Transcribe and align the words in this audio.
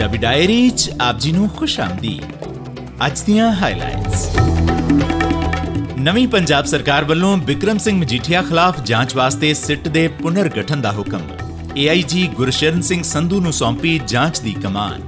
Punjabi 0.00 0.18
diary 0.18 0.70
'ਚ 0.70 0.90
ਆਪ 1.00 1.18
ਜੀ 1.18 1.30
ਨੂੰ 1.32 1.48
ਖੁਸ਼ 1.48 1.78
ਆਮਦੀਦ। 1.80 2.44
ਅੱਜ 3.06 3.20
ਦੀਆਂ 3.20 3.50
ਹਾਈਲਾਈਟਸ 3.52 4.22
ਨਵੀਂ 5.98 6.26
ਪੰਜਾਬ 6.28 6.64
ਸਰਕਾਰ 6.64 7.04
ਵੱਲੋਂ 7.04 7.36
ਵਿਕਰਮ 7.36 7.78
ਸਿੰਘ 7.78 7.96
ਮਜੀਠੀਆ 7.98 8.42
ਖਿਲਾਫ 8.42 8.80
ਜਾਂਚ 8.80 9.14
ਵਾਸਤੇ 9.16 9.52
ਸਿੱਟ 9.54 9.88
ਦੇ 9.88 10.06
ਪੁਨਰ 10.08 10.48
ਗਠਨ 10.48 10.80
ਦਾ 10.80 10.92
ਹੁਕਮ। 10.92 11.20
ਏਆਈਜੀ 11.76 12.26
ਗੁਰਸ਼ਰਨ 12.26 12.80
ਸਿੰਘ 12.82 13.02
ਸੰਧੂ 13.02 13.40
ਨੂੰ 13.40 13.52
ਸੌਂਪੀ 13.52 14.00
ਜਾਂਚ 14.06 14.40
ਦੀ 14.40 14.52
ਕਮਾਨ। 14.52 15.02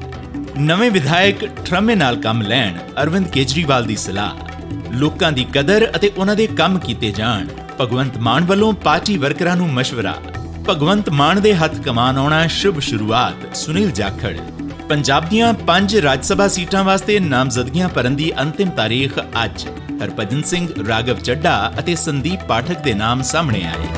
ਨਵੇਂ 0.58 0.90
ਵਿਧਾਇਕ 0.90 1.48
ਠਰਮੇ 1.64 1.94
ਨਾਲ 1.94 2.16
ਕੰਮ 2.16 2.42
ਲੈਣ, 2.42 2.78
ਅਰਵਿੰਦ 3.02 3.28
ਕੇਜਰੀਵਾਲ 3.28 3.84
ਦੀ 3.84 3.96
ਸਲਾਹ। 3.96 4.94
ਲੋਕਾਂ 4.94 5.32
ਦੀ 5.32 5.46
ਕਦਰ 5.54 5.90
ਅਤੇ 5.96 6.12
ਉਹਨਾਂ 6.16 6.36
ਦੇ 6.36 6.46
ਕੰਮ 6.46 6.78
ਕੀਤੇ 6.78 7.12
ਜਾਣ। 7.12 7.46
ਭਗਵੰਤ 7.80 8.18
ਮਾਨ 8.18 8.44
ਵੱਲੋਂ 8.44 8.72
ਪਾਰਟੀ 8.72 9.16
ਵਰਕਰਾਂ 9.18 9.56
ਨੂੰ 9.56 9.72
ਮਸ਼ਵਰਾ। 9.72 10.16
ਭਗਵੰਤ 10.68 11.08
ਮਾਨ 11.10 11.40
ਦੇ 11.40 11.54
ਹੱਥ 11.54 11.80
ਕਮਾਨ 11.80 12.18
ਆਉਣਾ 12.18 12.46
ਸ਼ੁਭ 12.46 12.78
ਸ਼ੁਰੂਆਤ, 12.80 13.56
ਸੁਨੀਲ 13.56 13.90
ਜਾਖੜ। 13.90 14.36
ਪੰਜਾਬ 14.92 15.28
ਦੀਆਂ 15.28 15.52
ਪੰਜ 15.68 15.94
ਰਾਜ 15.96 16.24
ਸਭਾ 16.24 16.46
ਸੀਟਾਂ 16.48 16.82
ਵਾਸਤੇ 16.84 17.18
ਨਾਮਜ਼ਦਗੀਆਂ 17.20 17.88
ਭਰਨ 17.88 18.16
ਦੀ 18.16 18.30
ਅੰਤਿਮ 18.40 18.70
ਤਾਰੀਖ 18.70 19.18
ਅੱਜ। 19.44 19.64
ਹਰਭਜਨ 20.02 20.42
ਸਿੰਘ 20.42 20.68
ਰਾਗਵ 20.88 21.20
ਚੱਡਾ 21.20 21.52
ਅਤੇ 21.78 21.94
ਸੰਦੀਪ 21.96 22.44
ਪਾਠਕ 22.48 22.82
ਦੇ 22.84 22.94
ਨਾਮ 22.94 23.22
ਸਾਹਮਣੇ 23.22 23.62
ਆਏ। 23.66 23.88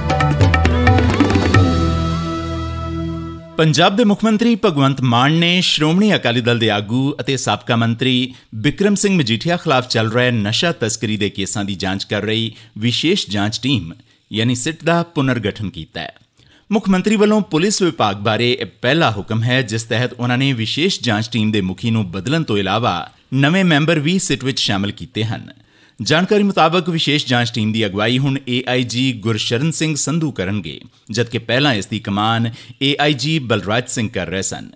ਪੰਜਾਬ 3.57 3.97
ਦੇ 3.97 4.05
ਮੁੱਖ 4.05 4.25
ਮੰਤਰੀ 4.25 4.55
ਭਗਵੰਤ 4.65 5.01
ਮਾਨ 5.03 5.33
ਨੇ 5.33 5.61
ਸ਼੍ਰੋਮਣੀ 5.61 6.15
ਅਕਾਲੀ 6.15 6.41
ਦਲ 6.41 6.59
ਦੇ 6.59 6.71
ਆਗੂ 6.71 7.15
ਅਤੇ 7.21 7.37
ਸਾਬਕਾ 7.37 7.77
ਮੰਤਰੀ 7.77 8.35
ਵਿਕਰਮ 8.55 8.95
ਸਿੰਘ 8.95 9.17
ਮਜੀਠੀਆ 9.19 9.57
ਖਿਲਾਫ 9.57 9.89
ਚੱਲ 9.89 10.13
ਰਹੇ 10.13 10.31
ਨਸ਼ਾ 10.31 10.73
ਤਸਕਰੀ 10.81 11.17
ਦੇ 11.17 11.31
ਕੇਸਾਂ 11.31 11.65
ਦੀ 11.65 11.75
ਜਾਂਚ 11.75 12.05
ਕਰ 12.05 12.23
ਰਹੀ 12.23 12.53
ਵਿਸ਼ੇਸ਼ 12.79 13.31
ਜਾਂਚ 13.31 13.61
ਟੀਮ, 13.63 13.93
ਯਾਨੀ 14.31 14.55
ਸਿੱਟ 14.55 14.85
ਦਾ 14.85 15.03
ਪੁਨਰਗਠਨ 15.15 15.71
ਕੀਤਾ 15.71 16.01
ਹੈ। 16.01 16.15
ਮੁੱਖ 16.71 16.89
ਮੰਤਰੀ 16.89 17.17
ਵੱਲੋਂ 17.17 17.41
ਪੁਲਿਸ 17.41 17.81
ਵਿਭਾਗ 17.83 18.17
ਬਾਰੇ 18.17 18.51
ਇਹ 18.53 18.67
ਪਹਿਲਾ 18.83 19.11
ਹੁਕਮ 19.11 19.43
ਹੈ, 19.43 19.61
ਜਿਸ 19.63 19.83
ਤਹਿਤ 19.83 20.13
ਉਹਨਾਂ 20.13 20.39
ਨੇ 20.39 20.53
ਵਿਸ਼ੇਸ਼ 20.53 21.01
ਜਾਂਚ 21.03 21.29
ਟੀਮ 21.33 21.51
ਦੇ 21.53 21.61
ਮੁਖੀ 21.61 21.91
ਨੂੰ 21.91 22.11
ਬਦਲਣ 22.11 22.43
ਤੋਂ 22.43 22.59
ਇਲਾਵਾ 22.59 23.11
ਨਵੇਂ 23.35 23.65
ਮੈਂਬਰ 23.65 23.99
ਵੀ 23.99 24.19
ਸਿੱਟ 24.19 24.45
ਵਿੱਚ 24.45 24.61
ਸ਼ਾਮਲ 24.61 24.91
ਕੀਤੇ 24.91 25.25
ਹਨ। 25.25 25.51
ਜਾਣਕਾਰੀ 26.03 26.43
ਮੁਤਾਬਕ 26.43 26.89
ਵਿਸ਼ੇਸ਼ 26.89 27.27
ਜਾਂਚ 27.27 27.53
ਟੀਮ 27.55 27.73
ਦੀ 27.73 27.87
ਅਗਵਾਈ 27.87 28.19
ਹੁਣ 28.19 28.39
ਏਆਈਜੀ 28.49 29.13
ਗੁਰਸ਼ਰਨ 29.13 29.71
ਸਿੰਘ 29.71 29.95
ਸੰਧੂ 29.97 30.31
ਕਰਨਗੇ, 30.33 30.81
ਜਦਕਿ 31.11 31.39
ਪਹਿਲਾਂ 31.39 31.75
ਇਸ 31.75 31.87
ਦੀ 31.87 31.99
ਕਮਾਨ 31.99 32.51
ਏਆਈਜੀ 32.83 33.39
ਬਲਰਾਜ 33.39 33.89
ਸਿੰਘ 33.89 34.09
ਕਰ 34.09 34.27
ਰਹੇ 34.27 34.43
ਸਨ। 34.43 34.71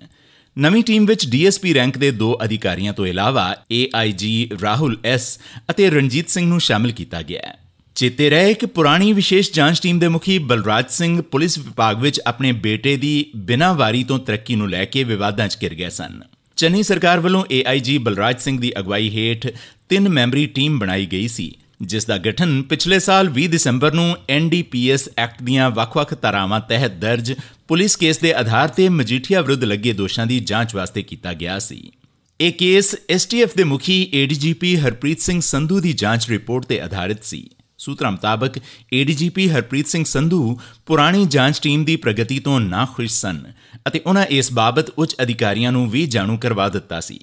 ਨਵੀਂ 0.56 0.82
ਟੀਮ 0.84 1.06
ਵਿੱਚ 1.06 1.28
ਡੀਐਸਪੀ 1.28 1.74
ਰੈਂਕ 1.74 1.98
ਦੇ 1.98 2.10
ਦੋ 2.10 2.38
ਅਧਿਕਾਰੀਆਂ 2.44 2.92
ਤੋਂ 2.92 3.06
ਇਲਾਵਾ 3.06 3.54
ਏਆਈਜੀ 3.72 4.50
ਰਾਹੁਲ 4.62 4.98
ਐਸ 5.04 5.38
ਅਤੇ 5.70 5.90
ਰਣਜੀਤ 5.90 6.28
ਸਿੰਘ 6.28 6.46
ਨੂੰ 6.48 6.60
ਸ਼ਾਮਲ 6.60 6.92
ਕੀਤਾ 6.92 7.22
ਗਿਆ 7.22 7.42
ਹੈ। 7.46 7.56
ਚੇਤੇ 7.98 8.28
ਰਹੇ 8.30 8.52
ਕਿ 8.54 8.66
ਪੁਰਾਣੀ 8.66 9.12
ਵਿਸ਼ੇਸ਼ 9.12 9.50
ਜਾਂਚ 9.52 9.80
ਟੀਮ 9.82 9.98
ਦੇ 9.98 10.08
ਮੁਖੀ 10.08 10.38
ਬਲਰਾਜ 10.38 10.90
ਸਿੰਘ 10.90 11.20
ਪੁਲਿਸ 11.22 11.56
ਵਿਭਾਗ 11.58 12.02
ਵਿੱਚ 12.02 12.20
ਆਪਣੇ 12.26 12.52
ਬੇਟੇ 12.64 12.96
ਦੀ 12.96 13.24
ਬਿਨਾਂ 13.46 13.72
ਵਾਰੀ 13.74 14.02
ਤੋਂ 14.04 14.18
ਤਰੱਕੀ 14.18 14.54
ਨੂੰ 14.56 14.68
ਲੈ 14.70 14.84
ਕੇ 14.84 15.02
ਵਿਵਾਦਾਂ 15.04 15.48
'ਚ 15.48 15.56
ਘਿਰ 15.62 15.74
ਗਏ 15.74 15.88
ਸਨ। 15.88 16.20
ਚੰਨੀ 16.58 16.82
ਸਰਕਾਰ 16.82 17.20
ਵੱਲੋਂ 17.20 17.44
ਏਆਈਜੀ 17.52 17.96
ਬਲਰਾਜ 17.98 18.40
ਸਿੰਘ 18.40 18.58
ਦੀ 18.60 18.72
ਅਗਵਾਈ 18.78 19.08
ਹੇਠ 19.10 19.46
ਤਿੰਨ 19.88 20.08
ਮੈਂਬਰੀ 20.08 20.46
ਟੀਮ 20.46 20.78
ਬਣਾਈ 20.78 21.06
ਗਈ 21.06 21.26
ਸੀ, 21.28 21.52
ਜਿਸ 21.82 22.06
ਦਾ 22.06 22.18
ਗਠਨ 22.18 22.62
ਪਿਛਲੇ 22.62 22.98
ਸਾਲ 22.98 23.30
20 23.32 23.48
ਦਸੰਬਰ 23.48 23.92
ਨੂੰ 23.94 24.16
ਐਨਡੀਪੀਐਸ 24.28 25.08
ਐਕਟ 25.18 25.42
ਦੀਆਂ 25.42 25.70
ਵੱਖ-ਵੱਖ 25.70 26.14
ਧਾਰਾਵਾਂ 26.14 26.60
ਤਹਿਤ 26.60 26.96
ਦਰਜ 27.00 27.34
ਪੁਲਿਸ 27.68 27.96
ਕੇਸ 27.96 28.18
ਦੇ 28.18 28.34
ਆਧਾਰ 28.34 28.68
ਤੇ 28.68 28.88
ਮਜੀਠੀਆ 28.90 29.40
ਵਿਰੁੱਧ 29.40 29.64
ਲੱਗੇ 29.64 29.92
ਦੋਸ਼ਾਂ 29.94 30.26
ਦੀ 30.26 30.40
ਜਾਂਚ 30.44 30.74
ਵਾਸਤੇ 30.74 31.02
ਕੀਤਾ 31.02 31.34
ਗਿਆ 31.34 31.58
ਸੀ। 31.58 31.82
ਇਹ 32.40 32.52
ਕੇਸ 32.52 32.96
ਐਸਟੀਐਫ 33.10 33.56
ਦੇ 33.56 33.64
ਮੁਖੀ 33.64 34.02
ਏਡੀਜੀਪੀ 34.14 34.76
ਹਰਪ੍ਰੀਤ 34.76 35.20
ਸਿੰਘ 35.20 35.40
ਸੰਧੂ 35.42 35.80
ਦੀ 35.80 35.92
ਜਾਂਚ 35.92 36.28
ਰਿਪੋਰਟ 36.30 36.64
ਤੇ 36.64 36.80
ਆਧਾਰਿਤ 36.80 37.24
ਸੀ। 37.24 37.48
ਸੂਤਰਾਂ 37.78 38.10
ਮੁਤਾਬਕ 38.10 38.52
ਏਡੀਜੀਪੀ 38.92 39.48
ਹਰਪ੍ਰੀਤ 39.48 39.86
ਸਿੰਘ 39.86 40.04
ਸੰਧੂ 40.04 40.60
ਪੁਰਾਣੀ 40.86 41.26
ਜਾਂਚ 41.26 41.60
ਟੀਮ 41.62 41.84
ਦੀ 41.84 41.96
ਪ੍ਰਗਤੀ 41.96 42.38
ਤੋਂ 42.38 42.60
ਨਾਖੁਸ਼ 42.60 43.12
ਸਨ 43.12 43.42
ਅਤੇ 43.88 44.00
ਉਹਨਾਂ 44.06 44.26
ਇਸ 44.26 44.52
ਬਾਬਤ 44.52 44.90
ਉੱਚ 44.90 45.14
ਅਧਿਕਾਰੀਆਂ 45.22 45.72
ਨੂੰ 45.72 45.90
ਵੀ 45.90 46.06
ਜਾਣੂ 46.06 46.38
ਕਰਵਾ 46.38 46.68
ਦਿੱਤਾ 46.68 47.00
ਸੀ। 47.00 47.18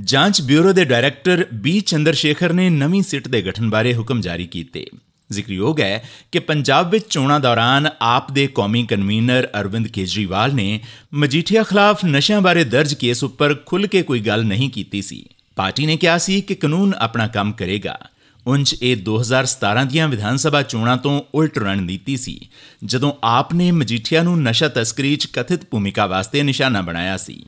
ਜਾਂਚ 0.00 0.42
ਬਿਊਰੋ 0.42 0.72
ਦੇ 0.72 0.84
ਡਾਇਰੈਕਟਰ 0.84 1.46
ਬੀ 1.54 1.80
ਚੰਦਰ 1.80 2.14
ਸ਼ੇਖਰ 2.14 2.52
ਨੇ 2.52 2.70
ਨਵੀਂ 2.70 3.02
ਸਿੱਟ 3.02 3.28
ਦੇ 3.28 3.42
ਗਠਨ 3.42 3.70
ਬਾਰੇ 3.70 3.94
ਹੁਕਮ 3.94 4.20
ਜਾਰੀ 4.20 4.46
ਕੀਤੇ। 4.46 4.86
ਜ਼ਿਕਰਯੋਗ 5.30 5.80
ਹੈ 5.80 6.08
ਕਿ 6.32 6.38
ਪੰਜਾਬ 6.38 6.90
ਵਿੱਚ 6.90 7.04
ਚੋਣਾਂ 7.08 7.40
ਦੌਰਾਨ 7.40 7.88
ਆਪ 8.00 8.32
ਦੇ 8.32 8.46
ਕੌਮੀ 8.46 8.86
ਕਨਵੀਨਰ 8.86 9.48
ਅਰਵਿੰਦ 9.60 9.86
ਕੇਜਰੀਵਾਲ 9.86 10.54
ਨੇ 10.54 10.80
ਮਜੀਠੀਆ 11.14 11.62
ਖਿਲਾਫ 11.62 12.04
ਨਸ਼ਿਆਂ 12.04 12.40
ਬਾਰੇ 12.40 12.64
ਦਰਜ 12.64 12.94
ਕੇਸ 12.94 13.24
ਉੱਪਰ 13.24 13.56
ਖੁੱਲ੍ਹ 13.66 13.88
ਕੇ 13.88 14.02
ਕੋਈ 14.02 14.20
ਗੱਲ 14.20 14.44
ਨਹੀਂ 14.44 14.70
ਕੀਤੀ 14.70 15.02
ਸੀ। 15.02 15.24
ਪਾਰਟੀ 15.56 15.86
ਨੇ 15.86 15.96
ਕਿਹਾ 15.96 16.18
ਸੀ 16.18 16.40
ਕਿ 16.40 16.54
ਕਾਨੂੰਨ 16.54 16.94
ਆਪਣਾ 16.94 17.26
ਕੰਮ 17.26 17.52
ਕਰੇਗਾ। 17.52 17.98
ਉੰਜ 18.46 18.74
ਇਹ 18.82 18.96
2017 18.96 19.84
ਦੀਆਂ 19.84 20.08
ਵਿਧਾਨ 20.08 20.36
ਸਭਾ 20.36 20.62
ਚੋਣਾਂ 20.62 20.96
ਤੋਂ 20.96 21.22
ਉਲਟ 21.34 21.58
ਰਣਨੀਤੀ 21.58 22.16
ਸੀ, 22.16 22.48
ਜਦੋਂ 22.84 23.12
ਆਪ 23.24 23.54
ਨੇ 23.54 23.70
ਮਜੀਠੀਆ 23.70 24.22
ਨੂੰ 24.22 24.42
ਨਸ਼ਾ 24.42 24.68
ਤਸਕਰੀ 24.68 25.16
'ਚ 25.16 25.26
ਕਥਿਤ 25.26 25.64
ਭੂਮਿਕਾ 25.64 26.06
ਵਾਸਤੇ 26.06 26.42
ਨਿਸ਼ਾਨਾ 26.42 26.80
ਬਣਾਇਆ 26.80 27.16
ਸੀ। 27.16 27.44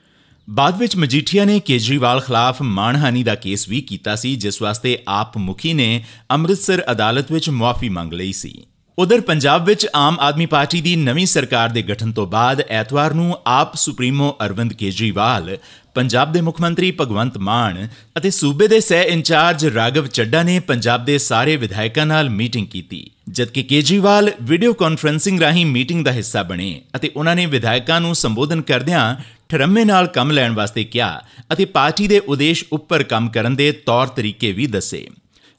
ਬਾਅਦ 0.51 0.79
ਵਿੱਚ 0.79 0.97
ਮਜੀਠੀਆ 0.97 1.45
ਨੇ 1.45 1.61
ਕੇਜਰੀਵਾਲ 1.61 2.21
ਖਿਲਾਫ 2.21 2.63
ਮਾਨਹਾਨੀ 2.63 3.23
ਦਾ 3.23 3.35
ਕੇਸ 3.35 3.69
ਵੀ 3.69 3.81
ਕੀਤਾ 3.81 4.17
ਸੀ, 4.17 4.37
ਜਿਸ 4.37 4.63
ਵਾਸਤੇ 4.63 4.99
ਆਪ 5.09 5.39
ਮੁਖੀ 5.39 5.73
ਨੇ 5.73 6.05
ਅੰਮ੍ਰਿਤਸਰ 6.31 6.85
ਅਦਾਲਤ 6.93 7.33
ਵਿੱਚ 7.33 7.51
ਮੁਆਫੀ 7.51 7.89
ਮੰਗ 7.89 8.13
ਲਈ 8.13 8.33
ਸੀ। 8.33 8.63
ਉਧਰ 8.99 9.21
ਪੰਜਾਬ 9.21 9.65
ਵਿੱਚ 9.65 9.87
ਆਮ 9.95 10.17
ਆਦਮੀ 10.21 10.47
ਪਾਰਟੀ 10.47 10.81
ਦੀ 10.81 10.97
ਨਵੀਂ 10.97 11.27
ਸਰਕਾਰ 11.27 11.69
ਦੇ 11.69 11.83
ਗਠਨ 11.83 12.13
ਤੋਂ 12.13 12.27
ਬਾਅਦ 12.27 12.61
ਐਤਵਾਰ 12.61 13.15
ਨੂੰ 13.15 13.39
ਆਪ 13.47 13.75
ਸੁਪਰੀਮੋ 13.75 14.37
ਅਰਵਿੰਦ 14.45 14.73
ਕੇਜਰੀਵਾਲ 14.73 15.57
ਪੰਜਾਬ 15.95 16.33
ਦੇ 16.33 16.41
ਮੁੱਖ 16.41 16.61
ਮੰਤਰੀ 16.61 16.91
ਭਗਵੰਤ 17.01 17.37
ਮਾਨ 17.39 17.89
ਅਤੇ 18.19 18.31
ਸੂਬੇ 18.31 18.67
ਦੇ 18.69 18.79
ਸਹਿ 18.81 19.03
ਇੰਚਾਰਜ 19.05 19.65
ਰਾਗਵ 19.67 20.07
ਚੱਡਾ 20.09 20.43
ਨੇ 20.43 20.59
ਪੰਜਾਬ 20.61 21.05
ਦੇ 21.05 21.17
ਸਾਰੇ 21.19 21.57
ਵਿਧਾਇਕਾਂ 21.57 22.07
ਨਾਲ 22.07 22.31
ਮੀਟਿੰਗ 22.31 22.67
ਕੀਤੀ, 22.67 23.11
ਜਦਕਿ 23.29 23.63
ਕੇਜਰੀਵਾਲ 23.63 24.31
ਵੀਡੀਓ 24.43 24.73
ਕਾਨਫਰੈਂਸਿੰਗ 24.73 25.41
ਰਾਹੀਂ 25.41 25.67
ਮੀਟਿੰਗ 25.67 26.05
ਦਾ 26.05 26.13
ਹਿੱਸਾ 26.13 26.43
ਬਣੇ 26.43 26.81
ਅਤੇ 26.97 27.11
ਉਹਨਾਂ 27.17 27.35
ਨੇ 27.37 27.47
ਵਿਧਾਇਕਾਂ 27.47 28.01
ਨੂੰ 28.01 28.15
ਸੰਬੋਧਨ 28.15 28.63
ਕਰਦਿਆਂ 28.63 29.15
ਠਰਮੇ 29.49 29.85
ਨਾਲ 29.85 30.07
ਕੰਮ 30.07 30.31
ਲੈਣ 30.31 30.53
ਵਾਸਤੇ 30.53 30.85
ਕਿਹਾ 30.85 31.23
ਅਤੇ 31.53 31.65
ਪਾਰਟੀ 31.69 32.07
ਦੇ 32.09 32.19
ਉਦੇਸ਼ 32.27 32.65
ਉੱਪਰ 32.73 33.03
ਕੰਮ 33.05 33.29
ਕਰਨ 33.29 33.57
ਦੇ 33.57 33.71
ਤੌਰ 33.87 34.07
ਤਰੀਕੇ 34.07 34.53
ਵੀ 34.53 34.67
ਦੱਸੇ। 34.67 35.07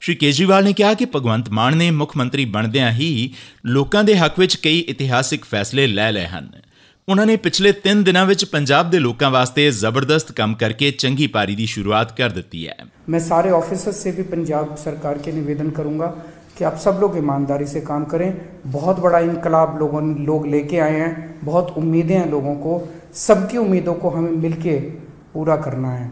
ਸ਼੍ਰੀ 0.02 0.14
ਕੇਜਰੀਵਾਲ 0.16 0.64
ਨੇ 0.64 0.72
ਕਿਹਾ 0.72 0.92
ਕਿ 0.94 1.06
ਭਗਵੰਤ 1.06 1.48
ਮਾਨ 1.50 1.76
ਨੇ 1.76 1.90
ਮੁੱਖ 1.92 2.16
ਮੰਤਰੀ 2.16 2.44
ਬਣਦਿਆਂ 2.54 2.90
ਹੀ 2.92 3.30
ਲੋਕਾਂ 3.66 4.04
ਦੇ 4.04 4.16
ਹੱਕ 4.16 4.38
ਵਿੱਚ 4.38 4.56
ਕਈ 4.56 4.78
ਇਤਿਹਾਸਿਕ 4.80 5.44
ਫੈਸਲੇ 5.44 5.86
ਲੈ 5.86 6.10
ਲਏ 6.12 6.26
ਹਨ। 6.26 6.50
ਉਹਨਾਂ 7.07 7.25
ਨੇ 7.25 7.35
ਪਿਛਲੇ 7.43 7.73
3 7.83 8.01
ਦਿਨਾਂ 8.03 8.25
ਵਿੱਚ 8.25 8.43
ਪੰਜਾਬ 8.47 8.89
ਦੇ 8.89 8.99
ਲੋਕਾਂ 8.99 9.29
ਵਾਸਤੇ 9.31 9.69
ਜ਼ਬਰਦਸਤ 9.73 10.31
ਕੰਮ 10.33 10.53
ਕਰਕੇ 10.55 10.89
ਚੰਗੀ 10.93 11.27
ਪਾਰੀ 11.27 11.55
ਦੀ 11.55 11.65
ਸ਼ੁਰੂਆਤ 11.67 12.11
ਕਰ 12.17 12.29
ਦਿੱਤੀ 12.31 12.67
ਹੈ 12.67 12.75
मैं 13.11 13.19
सारे 13.21 13.51
ऑफिसर्स 13.53 13.99
से 13.99 14.11
भी 14.11 14.23
पंजाब 14.27 14.73
सरकार 14.79 15.19
के 15.19 15.31
निवेदन 15.33 15.69
करूंगा 15.77 16.09
कि 16.57 16.65
आप 16.65 16.75
सब 16.79 16.99
लोग 16.99 17.15
ईमानदारी 17.17 17.67
से 17.67 17.81
काम 17.83 18.03
करें 18.07 18.27
बहुत 18.71 18.99
बड़ा 18.99 19.21
इनकलाब 19.21 19.71
लोगों 19.79 20.01
लोग 20.23 20.45
लेके 20.49 20.81
आए 20.81 20.97
हैं 20.97 21.09
बहुत 21.43 21.71
उम्मीदें 21.77 22.13
हैं 22.13 22.27
लोगों 22.29 22.53
को 22.59 22.75
सबकी 23.17 23.57
उम्मीदों 23.59 23.95
को 23.97 24.09
हमें 24.11 24.31
मिलके 24.39 24.75
पूरा 25.31 25.55
करना 25.59 25.93
है 25.93 26.05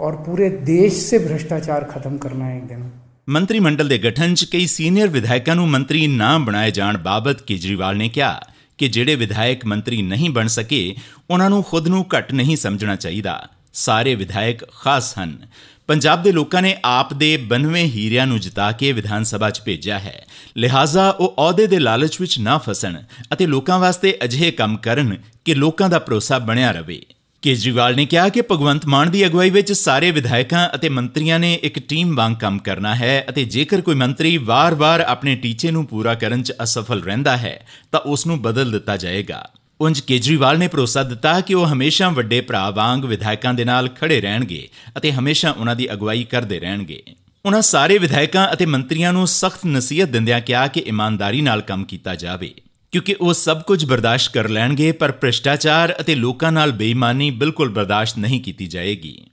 और 0.00 0.16
पूरे 0.22 0.48
देश 0.66 0.98
से 1.04 1.18
भ्रष्टाचार 1.20 1.84
खत्म 1.88 2.18
करना 2.18 2.46
है 2.46 2.58
एक 2.58 2.68
दिन 2.68 2.84
ਮੰਤਰੀ 3.28 3.58
ਮੰਡਲ 3.60 3.88
ਦੇ 3.88 3.98
ਗਠਨ 3.98 4.34
'ਚ 4.34 4.44
ਕਈ 4.44 4.66
ਸੀਨੀਅਰ 4.68 5.08
ਵਿਧਾਇਕਾਂ 5.10 5.54
ਨੂੰ 5.56 5.68
ਮੰਤਰੀ 5.68 6.06
ਨਾ 6.08 6.36
ਬਣਾਏ 6.40 6.70
ਜਾਣ 6.72 6.96
ਬਾਬਤ 7.00 7.40
ਕੇਜਰੀਵਾਲ 7.42 7.96
ਨੇ 7.96 8.08
ਕਿਹਾ 8.08 8.40
ਕਿ 8.79 8.87
ਜਿਹੜੇ 8.87 9.15
ਵਿਧਾਇਕ 9.15 9.65
ਮੰਤਰੀ 9.65 10.01
ਨਹੀਂ 10.01 10.29
ਬਣ 10.29 10.47
ਸਕੇ, 10.47 10.95
ਉਹਨਾਂ 11.29 11.49
ਨੂੰ 11.49 11.63
ਖੁਦ 11.63 11.87
ਨੂੰ 11.87 12.05
ਘੱਟ 12.17 12.33
ਨਹੀਂ 12.33 12.57
ਸਮਝਣਾ 12.57 12.95
ਚਾਹੀਦਾ। 12.95 13.49
ਸਾਰੇ 13.73 14.15
ਵਿਧਾਇਕ 14.15 14.71
ਖਾਸ 14.71 15.19
ਹਨ। 15.19 15.47
ਪੰਜਾਬ 15.87 16.23
ਦੇ 16.23 16.31
ਲੋਕਾਂ 16.31 16.61
ਨੇ 16.61 16.77
ਆਪ 16.85 17.13
ਦੇ 17.13 17.37
92 17.37 17.83
ਹੀਰਿਆਂ 17.83 18.27
ਨੂੰ 18.27 18.39
ਜਿਤਾ 18.39 18.71
ਕੇ 18.71 18.91
ਵਿਧਾਨ 18.91 19.23
ਸਭਾ 19.23 19.49
'ਚ 19.49 19.61
ਭੇਜਿਆ 19.65 19.99
ਹੈ। 19.99 20.25
ਲਿਹਾਜ਼ਾ 20.57 21.09
ਉਹ 21.09 21.35
ਅਹੁਦੇ 21.37 21.67
ਦੇ 21.67 21.79
ਲਾਲਚ 21.79 22.21
ਵਿੱਚ 22.21 22.39
ਨਾ 22.39 22.57
ਫਸਣ 22.57 23.01
ਅਤੇ 23.33 23.45
ਲੋਕਾਂ 23.45 23.79
ਵਾਸਤੇ 23.79 24.17
ਅਜਿਹੇ 24.23 24.51
ਕੰਮ 24.51 24.77
ਕਰਨ 24.77 25.17
ਕਿ 25.45 25.53
ਲੋਕਾਂ 25.53 25.89
ਦਾ 25.89 25.99
ਭਰੋਸਾ 25.99 26.39
ਬਣਿਆ 26.39 26.71
ਰਹੇ। 26.71 27.01
ਕੇਜਰੀਵਾਲ 27.41 27.95
ਨੇ 27.95 28.05
ਕਿਹਾ 28.05 28.29
ਕਿ 28.29 28.41
ਭਗਵੰਤ 28.41 28.85
ਮਾਨ 28.85 29.11
ਦੀ 29.11 29.25
ਅਗਵਾਈ 29.25 29.49
ਵਿੱਚ 29.49 29.71
ਸਾਰੇ 29.71 30.11
ਵਿਧਾਇਕਾਂ 30.11 30.69
ਅਤੇ 30.75 30.89
ਮੰਤਰੀਆਂ 30.89 31.39
ਨੇ 31.39 31.53
ਇੱਕ 31.63 31.79
ਟੀਮ 31.79 32.15
ਵਾਂਗ 32.15 32.35
ਕੰਮ 32.35 32.57
ਕਰਨਾ 32.59 32.95
ਹੈ 32.95 33.25
ਅਤੇ 33.29 33.45
ਜੇਕਰ 33.45 33.81
ਕੋਈ 33.81 33.95
ਮੰਤਰੀ 33.95 34.37
ਵਾਰ-ਵਾਰ 34.37 35.01
ਆਪਣੇ 35.01 35.35
ਟੀਚੇ 35.35 35.71
ਨੂੰ 35.71 35.85
ਪੂਰਾ 35.85 36.13
ਕਰਨ 36.13 36.43
'ਚ 36.43 36.53
ਅਸਫਲ 36.63 37.03
ਰਹਿੰਦਾ 37.03 37.37
ਹੈ, 37.37 37.65
ਤਾਂ 37.91 37.99
ਉਸ 37.99 38.27
ਨੂੰ 38.27 38.41
ਬਦਲ 38.41 38.71
ਦਿੱਤਾ 38.71 38.97
ਜਾਏਗਾ। 38.97 39.49
ਉੰਜ 39.81 39.99
ਕੇਜਰੀਵਾਲ 39.99 40.59
ਨੇ 40.59 40.67
ਭਰੋਸਾ 40.67 41.03
ਦਿੱਤਾ 41.03 41.41
ਕਿ 41.41 41.53
ਉਹ 41.53 41.67
ਹਮੇਸ਼ਾ 41.67 42.09
ਵੱਡੇ 42.09 42.41
ਭਰਾ 42.41 42.69
ਵਾਂਗ 42.69 43.05
ਵਿਧਾਇਕਾਂ 43.05 43.53
ਦੇ 43.53 43.65
ਨਾਲ 43.65 43.89
ਖੜੇ 43.89 44.21
ਰਹਿਣਗੇ 44.21 44.67
ਅਤੇ 44.97 45.11
ਹਮੇਸ਼ਾ 45.11 45.51
ਉਹਨਾਂ 45.51 45.75
ਦੀ 45.75 45.91
ਅਗਵਾਈ 45.93 46.23
ਕਰਦੇ 46.23 46.59
ਰਹਿਣਗੇ। 46.59 47.01
ਉਹਨਾਂ 47.45 47.61
ਸਾਰੇ 47.61 47.97
ਵਿਧਾਇਕਾਂ 47.97 48.47
ਅਤੇ 48.53 48.65
ਮੰਤਰੀਆਂ 48.65 49.13
ਨੂੰ 49.13 49.27
ਸਖਤ 49.27 49.65
ਨਸੀਹਤ 49.65 50.09
ਦਿੰਦਿਆਂ 50.09 50.41
ਕਿਹਾ 50.41 50.67
ਕਿ 50.67 50.79
ਇਮਾਨਦਾਰੀ 50.79 51.41
ਨਾਲ 51.41 51.61
ਕੰਮ 51.61 51.83
ਕੀਤਾ 51.83 52.15
ਜਾਵੇ। 52.15 52.53
ਕਿਉਂਕਿ 52.91 53.15
ਉਹ 53.21 53.33
ਸਭ 53.33 53.61
ਕੁਝ 53.61 53.85
ਬਰਦਾਸ਼ਤ 53.85 54.33
ਕਰ 54.33 54.49
ਲੈਣਗੇ, 54.49 54.91
ਪਰ 54.91 55.11
ਭ੍ਰਿਸ਼ਟਾਚਾਰ 55.11 55.95
ਅਤੇ 55.99 56.15
ਲੋਕਾਂ 56.15 56.51
ਨਾਲ 56.51 56.71
ਬੇਈਮਾਨੀ 56.71 57.29
ਬਿਲਕੁਲ 57.31 57.69
ਬਰਦਾਸ਼ਤ 57.69 58.17
ਨਹੀਂ 58.17 58.41
ਕੀਤੀ 58.41 58.67
ਜਾਏਗੀ। 58.67 59.25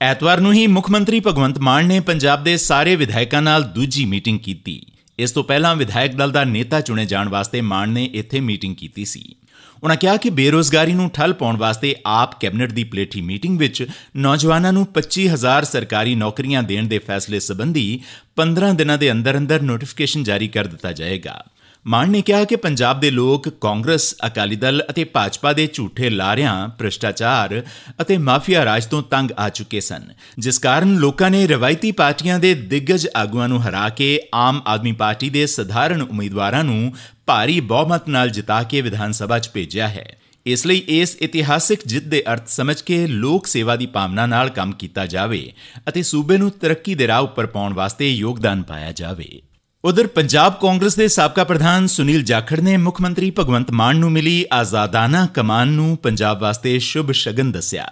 ਐਤਵਾਰ 0.00 0.40
ਨੂੰ 0.40 0.52
ਹੀ 0.52 0.66
ਮੁੱਖ 0.66 0.90
ਮੰਤਰੀ 0.90 1.20
ਭਗਵੰਤ 1.20 1.58
ਮਾਨ 1.58 1.86
ਨੇ 1.86 2.00
ਪੰਜਾਬ 2.00 2.44
ਦੇ 2.44 2.56
ਸਾਰੇ 2.56 2.96
ਵਿਧਾਇਕਾਂ 2.96 3.42
ਨਾਲ 3.42 3.62
ਦੂਜੀ 3.62 4.04
ਮੀਟਿੰਗ 4.04 4.38
ਕੀਤੀ। 4.40 4.80
ਇਸ 5.18 5.32
ਤੋਂ 5.32 5.44
ਪਹਿਲਾਂ 5.44 5.76
ਵਿਧਾਇਕ 5.76 6.14
ਦਲ 6.14 6.30
ਦਾ 6.30 6.44
ਨੇਤਾ 6.44 6.80
ਚੁਣੇ 6.80 7.06
ਜਾਣ 7.06 7.28
ਵਾਸਤੇ 7.28 7.60
ਮਾਨ 7.60 7.90
ਨੇ 7.90 8.04
ਇੱਥੇ 8.04 8.40
ਮੀਟਿੰਗ 8.40 8.76
ਕੀਤੀ 8.76 9.04
ਸੀ। 9.04 9.36
ਉਹਨਾਂ 9.82 9.96
ਕਿਹਾ 9.96 10.16
ਕਿ 10.16 10.30
ਬੇਰੋਜ਼ਗਾਰੀ 10.30 10.92
ਨੂੰ 10.92 11.10
ਠੱਲ 11.10 11.32
ਪਾਉਣ 11.32 11.56
ਵਾਸਤੇ 11.56 11.94
ਆਪ 12.06 12.40
ਕੈਬਨਿਟ 12.40 12.72
ਦੀ 12.72 12.84
ਪਲੇਠੀ 12.84 13.20
ਮੀਟਿੰਗ 13.20 13.58
ਵਿੱਚ 13.58 13.86
ਨੌਜਵਾਨਾਂ 14.16 14.72
ਨੂੰ 14.72 14.86
25000 14.86 15.64
ਸਰਕਾਰੀ 15.64 16.14
ਨੌਕਰੀਆਂ 16.14 16.62
ਦੇਣ 16.62 16.86
ਦੇ 16.86 16.98
ਫੈਸਲੇ 16.98 17.40
ਸੰਬੰਧੀ 17.40 18.00
15 18.36 18.72
ਦਿਨਾਂ 18.72 18.98
ਦੇ 18.98 19.12
ਅੰਦਰ 19.12 19.38
ਅੰਦਰ 19.38 19.62
ਨੋਟੀਫਿਕੇਸ਼ਨ 19.62 20.22
ਜਾਰੀ 20.22 20.48
ਕਰ 20.48 20.66
ਦਿੱਤਾ 20.66 20.92
ਜਾਏਗਾ। 20.92 21.44
ਮਾਨ 21.86 22.10
ਨੇ 22.10 22.20
ਕਿਹਾ 22.22 22.44
ਕਿ 22.44 22.56
ਪੰਜਾਬ 22.56 23.00
ਦੇ 23.00 23.10
ਲੋਕ 23.10 23.48
ਕਾਂਗਰਸ, 23.60 24.14
ਅਕਾਲੀ 24.26 24.56
ਦਲ 24.56 24.82
ਅਤੇ 24.90 25.04
ਭਾਜਪਾ 25.04 25.52
ਦੇ 25.52 25.66
ਝੂਠੇ 25.66 26.10
ਲਾਰਿਆਂ, 26.10 26.68
ਭ੍ਰਿਸ਼ਟਾਚਾਰ 26.68 27.62
ਅਤੇ 28.00 28.18
ਮਾਫੀਆ 28.18 28.64
ਰਾਜ 28.64 28.86
ਤੋਂ 28.86 29.02
ਤੰਗ 29.02 29.30
ਆ 29.38 29.48
ਚੁੱਕੇ 29.48 29.80
ਸਨ, 29.80 30.04
ਜਿਸ 30.38 30.58
ਕਾਰਨ 30.58 30.94
ਲੋਕਾਂ 30.96 31.30
ਨੇ 31.30 31.46
ਰਵਾਇਤੀ 31.46 31.92
ਪਾਰਟੀਆਂ 31.92 32.38
ਦੇ 32.38 32.54
ਦਿੱਗਜ 32.54 33.06
ਆਗੂਆਂ 33.16 33.48
ਨੂੰ 33.48 33.62
ਹਰਾ 33.62 33.88
ਕੇ 33.88 34.18
ਆਮ 34.34 34.62
ਆਦਮੀ 34.66 34.92
ਪਾਰਟੀ 34.92 35.30
ਦੇ 35.30 35.46
ਸਧਾਰਨ 35.46 36.02
ਉਮੀਦਵਾਰਾਂ 36.02 36.64
ਨੂੰ 36.64 36.92
ਭਾਰੀ 37.26 37.60
ਬਹੁਮਤ 37.60 38.08
ਨਾਲ 38.08 38.30
ਜਿਤਾ 38.30 38.62
ਕੇ 38.62 38.80
ਵਿਧਾਨ 38.80 39.12
ਸਭਾ 39.12 39.38
'ਚ 39.38 39.50
ਭੇਜਿਆ 39.54 39.88
ਹੈ। 39.88 40.08
ਇਸ 40.46 40.66
ਲਈ 40.66 40.82
ਇਸ 40.88 41.16
ਇਤਿਹਾਸਿਕ 41.16 41.80
ਜਿੱਤ 41.86 42.04
ਦੇ 42.04 42.22
ਅਰਥ 42.32 42.48
ਸਮਝ 42.48 42.80
ਕੇ 42.82 43.06
ਲੋਕ 43.06 43.46
ਸੇਵਾ 43.46 43.76
ਦੀ 43.76 43.86
ਭਾਵਨਾ 43.86 44.26
ਨਾਲ 44.26 44.48
ਕੰਮ 44.48 44.72
ਕੀਤਾ 44.72 45.06
ਜਾਵੇ 45.06 45.52
ਅਤੇ 45.88 46.02
ਸੂਬੇ 46.02 46.38
ਨੂੰ 46.38 46.50
ਤਰੱਕੀ 46.50 46.94
ਦੇ 46.94 47.06
ਰਾਹ 47.08 47.22
ਉੱਪਰ 47.22 47.46
ਪਾਉਣ 47.46 47.74
ਵਾਸਤੇ 47.74 48.10
ਯੋਗਦਾਨ 48.10 48.62
ਪਾਇਆ 48.62 48.92
ਜਾਵੇ। 48.92 49.40
ਉਧਰ 49.84 50.06
ਪੰਜਾਬ 50.06 50.54
ਕਾਂਗਰਸ 50.60 50.94
ਦੇ 50.96 51.06
ਸਾਬਕਾ 51.08 51.44
ਪ੍ਰਧਾਨ 51.44 51.86
ਸੁਨੀਲ 51.86 52.22
ਜਾਖੜ 52.22 52.58
ਨੇ 52.60 52.76
ਮੁੱਖ 52.76 53.00
ਮੰਤਰੀ 53.00 53.30
ਭਗਵੰਤ 53.38 53.70
ਮਾਨ 53.70 53.96
ਨੂੰ 53.96 54.10
ਮਿਲੀ 54.12 54.44
ਆਜ਼ਾਦਾਨਾ 54.52 55.24
ਕਮਾਨ 55.26 55.68
ਨੂੰ 55.68 55.96
ਪੰਜਾਬ 55.96 56.40
ਵਾਸਤੇ 56.40 56.78
ਸ਼ੁਭ 56.78 57.10
ਸ਼ਗਨ 57.12 57.50
ਦੱਸਿਆ। 57.52 57.86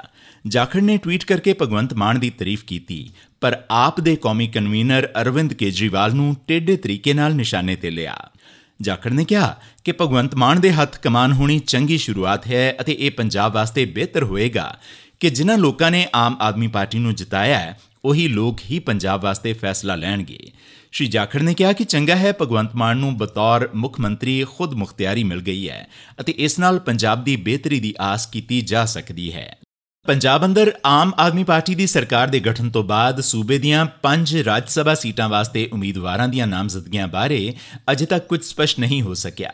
ਜਾਖੜ 0.46 0.80
ਨੇ 0.80 0.96
ਟਵੀਟ 0.96 1.24
ਕਰਕੇ 1.24 1.54
ਭਗਵੰਤ 1.62 1.94
ਮਾਨ 1.94 2.20
ਦੀ 2.20 2.30
ਤਾਰੀਫ 2.30 2.62
ਕੀਤੀ, 2.64 3.10
ਪਰ 3.40 3.56
ਆਪ 3.70 4.00
ਦੇ 4.00 4.14
ਕੌਮੀ 4.16 4.46
ਕਨਵੀਨਰ 4.48 5.08
ਅਰਵਿੰਦ 5.20 5.54
ਕੇਜਰੀਵਾਲ 5.54 6.14
ਨੂੰ 6.14 6.36
ਟੇਢੇ 6.46 6.76
ਤਰੀਕੇ 6.76 7.12
ਨਾਲ 7.12 7.34
ਨਿਸ਼ਾਨੇ 7.34 7.76
ਤੇ 7.76 7.90
ਲਿਆ। 7.90 8.16
ਜਾਖੜ 8.80 9.12
ਨੇ 9.12 9.24
ਕਿਹਾ 9.24 9.54
ਕਿ 9.84 9.92
ਭਗਵੰਤ 10.00 10.34
ਮਾਨ 10.34 10.60
ਦੇ 10.60 10.72
ਹੱਥ 10.72 10.98
ਕਮਾਨ 10.98 11.32
ਹੋਣੀ 11.32 11.58
ਚੰਗੀ 11.58 11.98
ਸ਼ੁਰੂਆਤ 11.98 12.46
ਹੈ 12.46 12.74
ਅਤੇ 12.80 12.96
ਇਹ 13.00 13.10
ਪੰਜਾਬ 13.10 13.54
ਵਾਸਤੇ 13.54 13.84
ਬਿਹਤਰ 13.84 14.24
ਹੋਏਗਾ 14.24 14.74
ਕਿ 15.20 15.30
ਜਿਨ੍ਹਾਂ 15.30 15.58
ਲੋਕਾਂ 15.58 15.90
ਨੇ 15.90 16.06
ਆਮ 16.14 16.36
ਆਦਮੀ 16.40 16.66
ਪਾਰਟੀ 16.66 16.98
ਨੂੰ 16.98 17.14
ਜਿਤਾਇਆ 17.14 17.58
ਹੈ, 17.58 17.78
ਉਹੀ 18.04 18.28
ਲੋਕ 18.28 18.60
ਹੀ 18.70 18.78
ਪੰਜਾਬ 18.78 19.22
ਵਾਸਤੇ 19.22 19.52
ਫੈਸਲਾ 19.52 19.94
ਲੈਣਗੇ। 19.94 20.50
ਸ਼੍ਰੀ 20.92 21.08
ਜਾਖੜ 21.08 21.42
ਨੇ 21.42 21.54
ਕਿਹਾ 21.54 21.72
ਕਿ 21.72 21.84
ਚੰਗਾ 21.84 22.16
ਹੈ 22.16 22.32
ਭਗਵੰਤ 22.32 22.74
ਮਾਨ 22.74 22.96
ਨੂੰ 22.96 23.16
ਬਤੌਰ 23.16 23.68
ਮੁੱਖ 23.74 24.00
ਮੰਤਰੀ 24.00 24.44
ਖੁਦ 24.44 24.74
ਮੁਖਤਿਆਰੀ 24.74 25.24
ਮਿਲ 25.24 25.40
ਗਈ 25.40 25.68
ਹੈ 25.68 25.88
ਅਤੇ 26.20 26.32
ਇਸ 26.32 26.58
ਨਾਲ 26.58 26.78
ਪੰਜਾਬ 26.78 27.24
ਦੀ 27.24 27.36
ਬਿਹਤਰੀ 27.36 27.80
ਦੀ 27.80 27.94
ਆਸ 28.00 28.26
ਕੀਤੀ 28.26 28.60
ਜਾ 28.60 28.84
ਸਕਦੀ 28.84 29.32
ਹੈ। 29.32 29.58
ਪੰਜਾਬ 30.06 30.44
ਅੰਦਰ 30.44 30.72
ਆਮ 30.86 31.12
ਆਦਮੀ 31.18 31.44
ਪਾਰਟੀ 31.44 31.74
ਦੀ 31.74 31.86
ਸਰਕਾਰ 31.86 32.28
ਦੇ 32.28 32.40
ਗਠਨ 32.40 32.70
ਤੋਂ 32.70 32.84
ਬਾਅਦ 32.84 33.20
ਸੂਬੇ 33.20 33.58
ਦੀਆਂ 33.58 33.86
5 34.02 34.44
ਰਾਜ 34.44 34.62
ਸਭਾ 34.68 34.94
ਸੀਟਾਂ 34.94 35.28
ਵਾਸਤੇ 35.28 35.68
ਉਮੀਦਵਾਰਾਂ 35.72 36.28
ਦੀਆਂ 36.28 36.46
ਨਾਮਜ਼ਦਗੀਆਂ 36.46 37.08
ਬਾਰੇ 37.08 37.54
ਅਜੇ 37.92 38.06
ਤੱਕ 38.06 38.26
ਕੁਝ 38.26 38.44
ਸਪਸ਼ਟ 38.44 38.78
ਨਹੀਂ 38.78 39.02
ਹੋ 39.02 39.14
ਸਕਿਆ। 39.14 39.52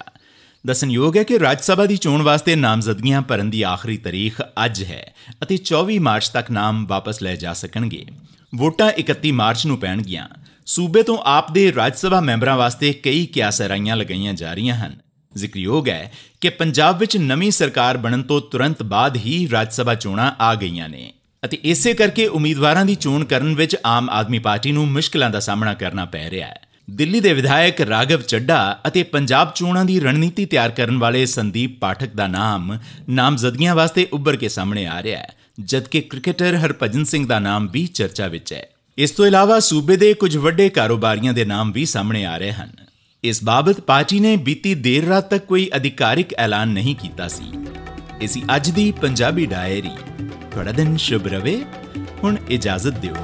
ਦੱਸਣਯੋਗ 0.67 1.17
ਹੈ 1.17 1.23
ਕਿ 1.23 1.39
ਰਾਜ 1.39 1.61
ਸਭਾ 1.61 1.87
ਦੀ 1.87 1.97
ਚੋਣ 1.97 2.23
ਵਾਸਤੇ 2.23 2.57
ਨਾਮਜ਼ਦਗੀਆਂ 2.57 3.23
ਭਰਨ 3.23 3.51
ਦੀ 3.51 3.63
ਆਖਰੀ 3.63 3.97
ਤਾਰੀਖ 3.97 4.41
ਅੱਜ 4.65 4.85
ਹੈ 4.85 5.15
ਅਤੇ 5.43 5.59
24 5.65 5.99
ਮਾਰਚ 5.99 6.29
ਤੱਕ 6.29 6.51
ਨਾਮ 6.51 6.87
ਵਾਪਸ 6.87 7.23
ਲਏ 7.23 7.37
ਜਾ 7.37 7.53
ਸਕਣਗੇ। 7.53 8.07
ਵੋਟਾਂ 8.55 8.93
31 8.93 9.31
ਮਾਰਚ 9.31 9.67
ਨੂੰ 9.67 9.79
ਪੈਣਗੀਆਂ। 9.79 10.29
ਸੂਬੇ 10.67 11.03
ਤੋਂ 11.03 11.19
ਆਪ 11.25 11.53
ਦੇ 11.53 11.73
ਰਾਜ 11.75 11.95
ਸਭਾ 11.95 12.21
ਮੈਂਬਰਾਂ 12.21 12.57
ਵਾਸਤੇ 12.57 12.93
ਕਈ 12.93 13.27
ਕਿਆਸਰਾਈਆਂ 13.27 13.97
ਲਗਾਈਆਂ 13.97 14.33
ਜਾ 14.35 14.55
ਰਹੀਆਂ 14.55 14.77
ਹਨ। 14.77 14.97
ਜ਼ਿਕਰਯੋਗ 15.35 15.89
ਹੈ 15.89 16.13
ਕਿ 16.41 16.49
ਪੰਜਾਬ 16.51 16.99
ਵਿੱਚ 16.99 17.17
ਨਵੀਂ 17.17 17.51
ਸਰਕਾਰ 17.51 17.97
ਬਣਨ 17.97 18.23
ਤੋਂ 18.23 18.41
ਤੁਰੰਤ 18.41 18.83
ਬਾਅਦ 18.83 19.17
ਹੀ 19.17 19.49
ਰਾਜ 19.53 19.73
ਸਭਾ 19.73 19.95
ਚੋਣਾਂ 19.95 20.33
ਆ 20.41 20.55
ਗਈਆਂ 20.55 20.89
ਨੇ 20.89 21.13
ਅਤੇ 21.45 21.59
ਇਸੇ 21.63 21.95
ਕਰਕੇ 21.95 22.27
ਉਮੀਦਵਾਰਾਂ 22.27 22.85
ਦੀ 22.85 22.95
ਚੋਣ 22.95 23.25
ਕਰਨ 23.25 23.55
ਵਿੱਚ 23.55 23.77
ਆਮ 23.87 24.11
ਆਦਮੀ 24.11 24.39
ਪਾਰਟੀ 24.39 24.73
ਨੂੰ 24.73 24.89
ਮੁਸ਼ਕਲਾਂ 24.89 25.31
ਦਾ 25.31 25.41
ਸਾਹਮਣਾ 25.41 25.75
ਕਰਨਾ 25.75 26.05
ਪੈ 26.05 26.31
ਰਿਹਾ 26.31 26.49
ਹੈ। 26.49 26.61
ਦਿੱਲੀ 26.91 27.21
ਦੇ 27.21 27.33
ਵਿਧਾਇਕ 27.33 27.81
ਰਾਗਵ 27.81 28.21
ਚੱਡਾ 28.23 28.81
ਅਤੇ 28.87 29.03
ਪੰਜਾਬ 29.03 29.53
ਚੋਣਾਂ 29.55 29.85
ਦੀ 29.85 30.01
ਰਣਨੀਤੀ 30.01 30.45
ਤਿਆਰ 30.47 30.71
ਕਰਨ 30.71 30.99
ਵਾਲੇ 30.99 31.27
ਸੰਦੀਪ 31.27 31.81
ਪਾਠਕ 31.81 32.15
ਦਾ 32.15 32.27
ਨਾਮ 32.27 32.79
ਨਾਮਜ਼ਦਗੀਆਂ 33.09 33.75
ਵਾਸਤੇ 33.75 34.09
ਉੱਭਰ 34.13 34.37
ਕੇ 34.37 34.49
ਸਾਹਮਣੇ 34.49 34.87
ਆ 34.87 35.03
ਰਿਹਾ 35.03 35.21
ਹੈ, 35.21 35.35
ਜਦਕਿ 35.61 36.01
ਕ੍ਰਿਕਟਰ 36.01 36.57
ਹਰਭਜਨ 36.57 37.05
ਸਿੰਘ 37.05 37.27
ਦਾ 37.27 37.39
ਨਾਮ 37.39 37.69
ਵੀ 37.69 37.87
ਚਰਚਾ 37.87 38.27
ਵਿੱਚ 38.27 38.53
ਹੈ। 38.53 38.69
ਇਸ 38.99 39.11
ਤੋਂ 39.11 39.27
ਇਲਾਵਾ 39.27 39.61
ਸੂਬੇ 39.61 39.97
ਦੇ 39.97 40.15
ਕੁਝ 40.15 40.37
ਵੱਡੇ 40.37 40.69
ਕਾਰੋਬਾਰੀਆਂ 40.69 41.33
ਦੇ 41.33 41.45
ਨਾਮ 41.45 41.73
ਵੀ 41.73 41.87
ਸਾਹਮਣੇ 41.87 42.25
ਆ 42.25 42.37
ਰਹੇ 42.37 42.53
ਹਨ। 42.53 42.71
ਇਸ 43.25 43.45
ਬਾਬਤ 43.45 43.81
ਪਾਰਟੀ 43.81 44.21
ਨੇ 44.21 44.37
ਬੀਤੀ 44.37 44.75
ਦੇਰ 44.75 45.05
ਰਾਤ 45.05 45.31
ਤੱਕ 45.31 45.45
ਕੋਈ 45.45 45.71
ਅਧਿਕਾਰਿਕ 45.77 46.35
ਐਲਾਨ 46.35 46.69
ਨਹੀਂ 46.69 46.97
ਕੀਤਾ 46.97 47.29
ਸੀ। 47.29 47.45
ਇਸੀ 48.21 48.43
ਅੱਜ 48.57 48.71
ਦੀ 48.71 48.93
ਪੰਜਾਬੀ 48.93 49.47
ਡਾਇਰੀ। 49.47 49.91
ਤੁਹਾਡਾ 50.51 50.73
ਦਿਨ 50.73 50.97
ਸ਼ੁਭ 50.97 51.27
ਰਵੇ। 51.27 51.65
ਹੁਣ 52.25 52.37
ਇਜਾਜ਼ਤ 52.51 52.93
ਦਿਓ। 52.93 53.15